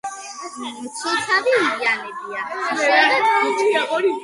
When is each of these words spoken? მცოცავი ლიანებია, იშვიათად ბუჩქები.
მცოცავი 0.85 1.53
ლიანებია, 1.59 2.49
იშვიათად 2.55 3.31
ბუჩქები. 3.45 4.19